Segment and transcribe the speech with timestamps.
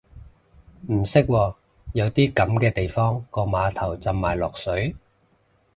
[0.89, 1.55] 唔識喎，
[1.93, 4.95] 有啲噉嘅地方個碼頭浸埋落水？